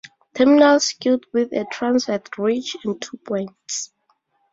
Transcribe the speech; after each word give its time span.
Terminal 0.33 0.79
scute 0.79 1.27
with 1.31 1.53
a 1.53 1.65
transverse 1.71 2.23
ridge 2.39 2.75
and 2.83 2.99
two 2.99 3.17
points. 3.17 3.91